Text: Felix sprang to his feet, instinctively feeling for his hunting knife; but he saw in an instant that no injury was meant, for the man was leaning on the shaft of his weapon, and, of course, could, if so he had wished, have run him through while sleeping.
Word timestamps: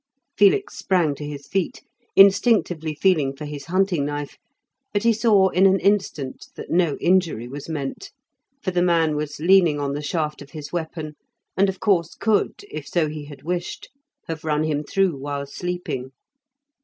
Felix 0.35 0.75
sprang 0.79 1.13
to 1.13 1.23
his 1.23 1.45
feet, 1.47 1.83
instinctively 2.15 2.95
feeling 2.95 3.35
for 3.35 3.45
his 3.45 3.65
hunting 3.67 4.03
knife; 4.03 4.39
but 4.91 5.03
he 5.03 5.13
saw 5.13 5.49
in 5.49 5.67
an 5.67 5.79
instant 5.79 6.47
that 6.55 6.71
no 6.71 6.97
injury 6.99 7.47
was 7.47 7.69
meant, 7.69 8.11
for 8.63 8.71
the 8.71 8.81
man 8.81 9.15
was 9.15 9.39
leaning 9.39 9.79
on 9.79 9.93
the 9.93 10.01
shaft 10.01 10.41
of 10.41 10.49
his 10.49 10.73
weapon, 10.73 11.13
and, 11.55 11.69
of 11.69 11.79
course, 11.79 12.15
could, 12.15 12.65
if 12.71 12.87
so 12.87 13.07
he 13.09 13.25
had 13.25 13.43
wished, 13.43 13.89
have 14.27 14.43
run 14.43 14.63
him 14.63 14.83
through 14.83 15.15
while 15.19 15.45
sleeping. 15.45 16.09